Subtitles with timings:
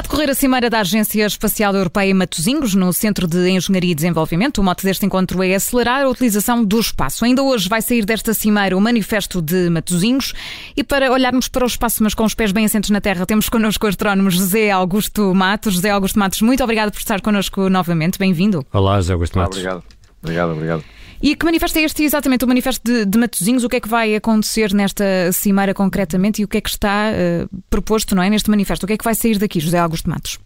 [0.00, 3.94] a decorrer a Cimeira da Agência Espacial Europeia em Matosinhos, no Centro de Engenharia e
[3.94, 4.56] Desenvolvimento.
[4.56, 7.22] O mote deste encontro é acelerar a utilização do espaço.
[7.22, 10.32] Ainda hoje vai sair desta Cimeira o Manifesto de Matosinhos.
[10.74, 13.50] E para olharmos para o espaço, mas com os pés bem assentos na terra, temos
[13.50, 15.74] connosco o astrónomo José Augusto Matos.
[15.74, 18.18] José Augusto Matos, muito obrigado por estar connosco novamente.
[18.18, 18.64] Bem-vindo.
[18.72, 19.58] Olá, José Augusto Matos.
[19.58, 19.84] Obrigado.
[20.22, 20.99] Obrigado, obrigado.
[21.22, 23.62] E que manifesto é este exatamente, o manifesto de, de Matosinhos?
[23.62, 27.10] O que é que vai acontecer nesta cimeira concretamente e o que é que está
[27.10, 28.84] uh, proposto não é, neste manifesto?
[28.84, 30.38] O que é que vai sair daqui, José Augusto Matos?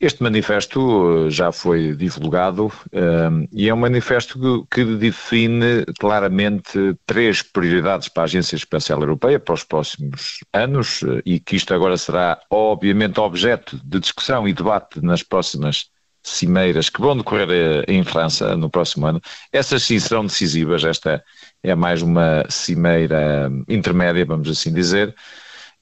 [0.00, 6.94] Este manifesto eh, já foi divulgado uh, e é um manifesto que, que, define claramente
[7.04, 11.74] três prioridades para a Agência Espacial Europeia para os próximos anos uh, e que isto
[11.74, 15.86] agora será obviamente objeto de discussão e debate nas próximas
[16.22, 19.20] cimeiras que vão decorrer eh, em França no próximo ano.
[19.52, 20.84] Essas sim serão decisivas.
[20.84, 21.22] Esta
[21.62, 25.14] é mais uma cimeira intermédia, vamos assim dizer.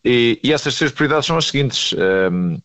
[0.05, 1.93] E, e essas três prioridades são as seguintes.
[1.93, 2.59] Um,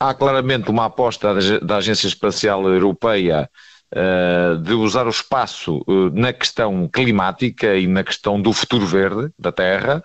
[0.00, 3.48] há claramente uma aposta da Agência Espacial Europeia
[3.94, 9.30] uh, de usar o espaço uh, na questão climática e na questão do futuro verde
[9.38, 10.04] da Terra.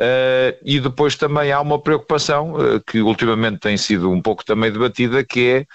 [0.00, 2.54] Uh, e depois também há uma preocupação
[2.86, 5.66] que ultimamente tem sido um pouco também debatida, que é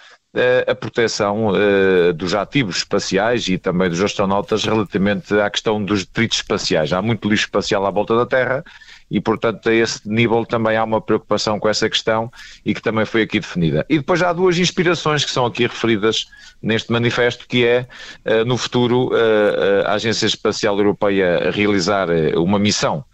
[0.67, 6.37] a proteção uh, dos ativos espaciais e também dos astronautas relativamente à questão dos detritos
[6.37, 6.93] espaciais.
[6.93, 8.63] Há muito lixo espacial à volta da Terra
[9.09, 12.31] e, portanto, a esse nível também há uma preocupação com essa questão
[12.63, 13.85] e que também foi aqui definida.
[13.89, 16.27] E depois há duas inspirações que são aqui referidas
[16.61, 17.87] neste manifesto, que é,
[18.25, 23.08] uh, no futuro, uh, a Agência Espacial Europeia realizar uma missão eh,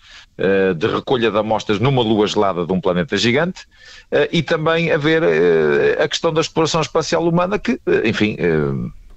[0.78, 3.66] de recolha de amostras numa lua gelada de um planeta gigante
[4.12, 8.36] eh, e também haver eh, a questão da exploração espacial humana que, enfim,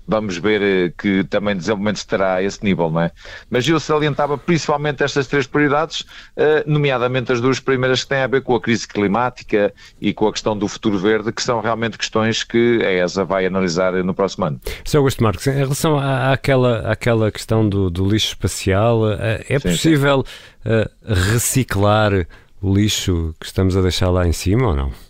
[0.09, 3.12] vamos ver eh, que também desenvolvimento estará a esse nível, não é?
[3.51, 8.27] Mas eu salientava principalmente estas três prioridades, eh, nomeadamente as duas primeiras que têm a
[8.27, 11.98] ver com a crise climática e com a questão do futuro verde, que são realmente
[11.98, 14.60] questões que a ESA vai analisar no próximo ano.
[14.84, 14.97] Sr.
[14.97, 20.25] Augusto Marques, em relação àquela, àquela questão do, do lixo espacial, eh, é sim, possível
[20.27, 20.84] sim.
[21.05, 22.27] reciclar
[22.62, 25.07] o lixo que estamos a deixar lá em cima ou não?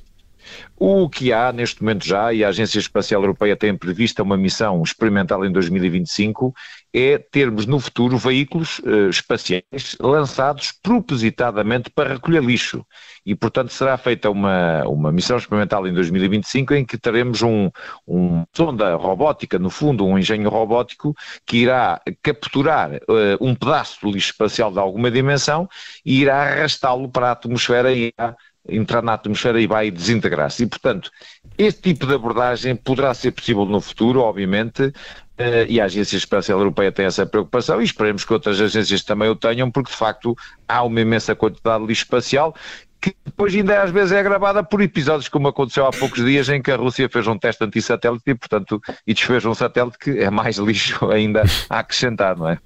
[0.81, 4.81] O que há neste momento já, e a Agência Espacial Europeia tem prevista uma missão
[4.81, 6.55] experimental em 2025,
[6.95, 9.65] é termos no futuro veículos uh, espaciais
[9.99, 12.87] lançados propositadamente para recolher lixo.
[13.27, 17.71] E, portanto, será feita uma, uma missão experimental em 2025 em que teremos um,
[18.07, 21.13] um sonda robótica, no fundo, um engenho robótico,
[21.45, 25.69] que irá capturar uh, um pedaço do lixo espacial de alguma dimensão
[26.07, 28.37] e irá arrastá-lo para a atmosfera e irá
[28.69, 30.65] entrar na atmosfera e vai desintegrar-se.
[30.65, 31.11] E, portanto,
[31.57, 34.93] este tipo de abordagem poderá ser possível no futuro, obviamente,
[35.37, 39.29] eh, e a Agência Espacial Europeia tem essa preocupação e esperemos que outras agências também
[39.29, 40.37] o tenham, porque de facto
[40.67, 42.55] há uma imensa quantidade de lixo espacial
[43.01, 46.61] que depois ainda às vezes é agravada por episódios como aconteceu há poucos dias em
[46.61, 50.31] que a Rússia fez um teste antissatélite e portanto e desfez um satélite que é
[50.31, 52.59] mais lixo ainda a acrescentar, não é?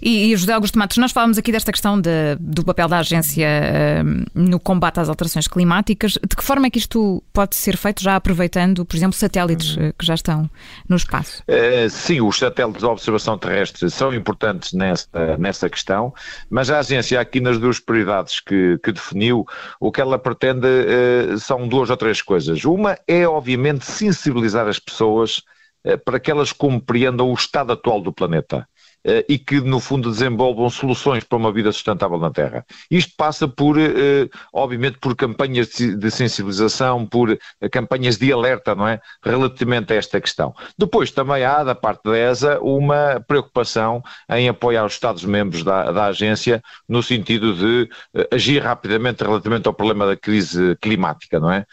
[0.00, 3.46] E, e José Augusto Matos, nós falamos aqui desta questão de, do papel da agência
[3.46, 6.12] uh, no combate às alterações climáticas.
[6.12, 9.94] De que forma é que isto pode ser feito, já aproveitando, por exemplo, satélites uh,
[9.98, 10.50] que já estão
[10.88, 11.42] no espaço?
[11.48, 16.12] Uh, sim, os satélites de observação terrestre são importantes nessa, nessa questão,
[16.50, 19.46] mas a agência, aqui nas duas prioridades que, que definiu,
[19.80, 20.66] o que ela pretende
[21.38, 22.64] são duas ou três coisas.
[22.64, 25.42] Uma é, obviamente, sensibilizar as pessoas
[26.04, 28.66] para que elas compreendam o estado atual do planeta.
[29.04, 32.64] Eh, e que, no fundo, desenvolvam soluções para uma vida sustentável na Terra.
[32.90, 38.86] Isto passa por, eh, obviamente, por campanhas de sensibilização, por eh, campanhas de alerta, não
[38.86, 39.00] é?
[39.24, 40.54] Relativamente a esta questão.
[40.78, 46.06] Depois também há, da parte da ESA, uma preocupação em apoiar os Estados-membros da, da
[46.06, 47.88] agência no sentido de
[48.30, 51.66] agir rapidamente relativamente ao problema da crise climática, não é?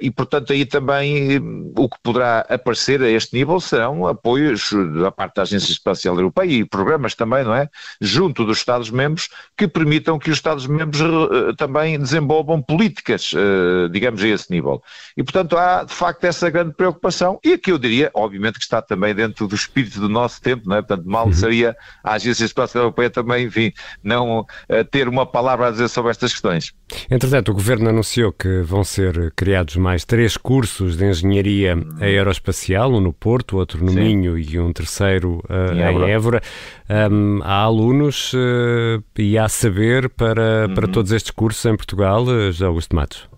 [0.00, 1.38] E, portanto, aí também
[1.76, 4.70] o que poderá aparecer a este nível serão apoios
[5.00, 7.68] da parte da Agência Espacial Europeia e programas também, não é?
[8.00, 14.28] Junto dos Estados-membros que permitam que os Estados-membros uh, também desenvolvam políticas, uh, digamos, a
[14.28, 14.82] esse nível.
[15.16, 18.82] E, portanto, há de facto essa grande preocupação e aqui eu diria, obviamente, que está
[18.82, 20.82] também dentro do espírito do nosso tempo, não é?
[20.82, 21.32] Portanto, mal uhum.
[21.32, 23.72] seria a Agência Espacial Europeia também, enfim,
[24.02, 24.46] não uh,
[24.90, 26.72] ter uma palavra a dizer sobre estas questões.
[27.10, 33.00] Entretanto, o Governo anunciou que vão ser criados mais três cursos de engenharia aeroespacial, um
[33.00, 34.00] no Porto, outro no Sim.
[34.00, 36.10] Minho e um terceiro uh, em, Évora.
[36.10, 36.42] Évora.
[36.90, 40.92] Um, há alunos uh, e há saber para, para uhum.
[40.92, 43.28] todos estes cursos em Portugal, uh, José Augusto Matos?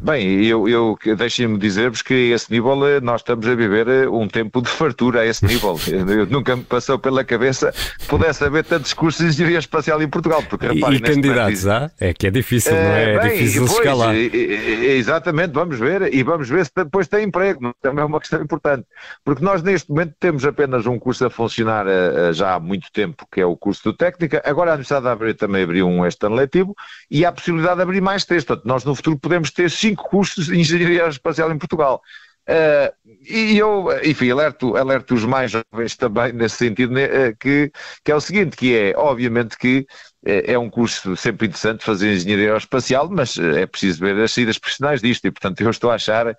[0.00, 4.08] Bem, eu, eu deixem-me dizer-vos que a esse nível eh, nós estamos a viver eh,
[4.08, 5.78] um tempo de fartura a esse nível.
[5.88, 10.08] eu, nunca me passou pela cabeça que pudesse haver tantos cursos de engenharia espacial em
[10.08, 10.42] Portugal.
[10.42, 11.90] Porque, reparem, e, candidatos há?
[11.98, 13.14] É que é difícil, não é?
[13.14, 14.14] É bem, difícil pois, escalar.
[14.14, 17.74] Exatamente, vamos ver e vamos ver se depois tem emprego.
[17.80, 18.84] Também é uma questão importante.
[19.24, 21.86] Porque nós neste momento temos apenas um curso a funcionar
[22.32, 24.42] já há muito tempo, que é o curso de técnica.
[24.44, 26.74] Agora a Universidade de Abril também abriu um este ano letivo
[27.10, 28.44] e há a possibilidade de abrir mais três.
[28.44, 32.02] Portanto, nós no futuro podemos ter cinco cursos de engenharia espacial em Portugal.
[32.48, 32.94] Uh,
[33.28, 37.72] e eu, enfim, alerto, alerto os mais jovens também nesse sentido, né, que,
[38.04, 39.84] que é o seguinte, que é, obviamente que
[40.26, 45.00] é um curso sempre interessante fazer engenharia aeroespacial, mas é preciso ver as saídas profissionais
[45.00, 46.34] disto e, portanto, eu estou a achar uh,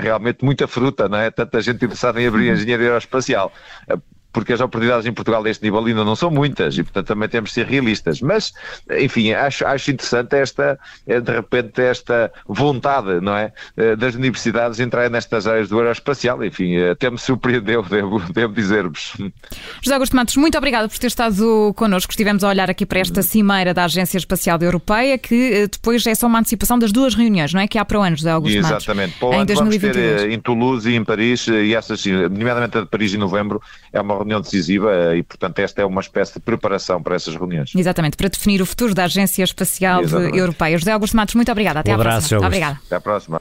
[0.00, 1.30] realmente muita fruta, não é?
[1.30, 3.52] Tanta gente interessada em abrir engenharia aeroespacial.
[3.92, 4.00] Uh,
[4.36, 7.48] porque as oportunidades em Portugal deste nível ainda não são muitas e, portanto, também temos
[7.48, 8.20] de ser realistas.
[8.20, 8.52] Mas,
[9.00, 14.78] enfim, acho, acho interessante esta, eh, de repente, esta vontade, não é, eh, das universidades
[14.78, 16.44] entrarem nestas áreas do aeroespacial.
[16.44, 19.14] Enfim, até me surpreendeu, devo, devo dizer-vos.
[19.80, 22.12] José Augusto Matos, muito obrigado por ter estado connosco.
[22.12, 26.14] Estivemos a olhar aqui para esta cimeira da Agência Espacial Europeia, que eh, depois é
[26.14, 27.66] só uma antecipação das duas reuniões, não é?
[27.66, 28.84] Que há para o ano, José Augusto Matos.
[28.84, 29.18] Exatamente.
[29.18, 32.86] Para o ano vamos ter em Toulouse e em Paris, e essas, nomeadamente a de
[32.86, 37.00] Paris em novembro, é uma reunião decisiva e, portanto, esta é uma espécie de preparação
[37.00, 37.72] para essas reuniões.
[37.74, 40.02] Exatamente, para definir o futuro da Agência Espacial
[40.34, 40.76] Europeia.
[40.76, 41.80] José Augusto Matos, muito obrigada.
[41.80, 42.46] Até um à abraço, próxima.
[42.46, 42.80] Obrigada.
[42.84, 43.40] Até à próxima.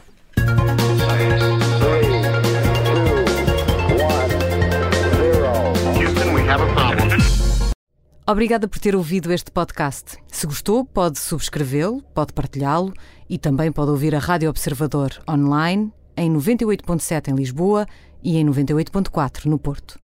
[8.27, 10.17] Obrigada por ter ouvido este podcast.
[10.27, 12.91] Se gostou, pode subscrevê-lo, pode partilhá-lo
[13.29, 17.85] e também pode ouvir a Rádio Observador online em 98.7 em Lisboa
[18.23, 19.99] e em 98.4 no Porto.